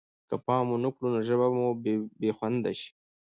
[0.29, 1.69] که پام ونه کړو نو ژبه به مو
[2.19, 2.89] بې خونده شي.